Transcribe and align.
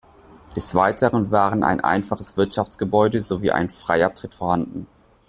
Des 0.55 0.73
Weiteren 0.73 1.29
waren 1.29 1.63
ein 1.63 1.79
einfaches 1.79 2.35
Wirtschaftsgebäude 2.35 3.21
sowie 3.21 3.51
ein 3.51 3.69
Freiabtritt 3.69 4.33
vorhanden. 4.33 4.87